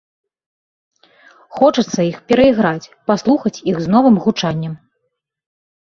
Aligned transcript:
Хочацца 1.59 1.99
іх 2.11 2.17
перайграць, 2.33 2.91
паслухаць 3.13 3.55
іх 3.69 3.75
з 3.87 3.97
новым 3.97 4.15
гучаннем. 4.29 4.73